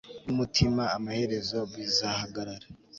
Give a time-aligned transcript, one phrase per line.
[0.25, 2.65] n'umutima, amaherezo, bizahagarara